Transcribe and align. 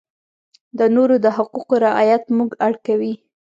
د 0.77 0.79
نورو 0.95 1.15
د 1.25 1.27
حقوقو 1.37 1.75
رعایت 1.85 2.23
موږ 2.37 2.49
اړ 2.65 2.73
کوي. 2.85 3.13